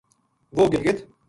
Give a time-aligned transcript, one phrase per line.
[0.55, 0.97] وہ گلگت